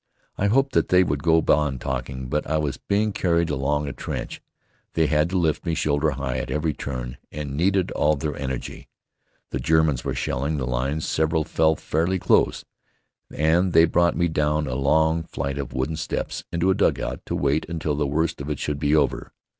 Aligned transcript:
I 0.35 0.47
hoped 0.47 0.71
that 0.73 0.87
they 0.87 1.03
would 1.03 1.21
go 1.21 1.43
on 1.47 1.77
talking, 1.77 2.27
but 2.27 2.49
I 2.49 2.57
was 2.57 2.77
being 2.77 3.11
carried 3.11 3.51
along 3.51 3.85
a 3.87 3.93
trench; 3.93 4.41
they 4.95 5.05
had 5.05 5.29
to 5.29 5.37
lift 5.37 5.63
me 5.63 5.75
shoulder 5.75 6.09
high 6.09 6.39
at 6.39 6.49
every 6.49 6.73
turn, 6.73 7.19
and 7.31 7.55
needed 7.55 7.91
all 7.91 8.15
their 8.15 8.35
energy. 8.35 8.87
The 9.51 9.59
Germans 9.59 10.03
were 10.03 10.15
shelling 10.15 10.57
the 10.57 10.65
lines. 10.65 11.07
Several 11.07 11.43
fell 11.43 11.75
fairly 11.75 12.17
close, 12.17 12.65
and 13.31 13.73
they 13.73 13.85
brought 13.85 14.17
me 14.17 14.27
down 14.27 14.65
a 14.65 14.73
long 14.73 15.21
flight 15.21 15.59
of 15.59 15.71
wooden 15.71 15.97
steps 15.97 16.45
into 16.51 16.71
a 16.71 16.75
dugout 16.75 17.23
to 17.27 17.35
wait 17.35 17.69
until 17.69 17.93
the 17.93 18.07
worst 18.07 18.41
of 18.41 18.49
it 18.49 18.57
should 18.57 18.79
be 18.79 18.95
over. 18.95 19.31